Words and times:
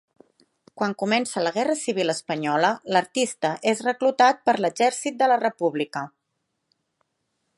Quan 0.81 0.93
comença 1.01 1.43
la 1.47 1.51
Guerra 1.57 1.75
Civil 1.81 2.13
Espanyola 2.13 2.71
l'artista 2.95 3.53
és 3.73 3.85
reclutat 3.89 4.43
per 4.49 4.57
l'exèrcit 4.65 5.23
de 5.23 5.31
la 5.33 5.39
República. 5.45 6.05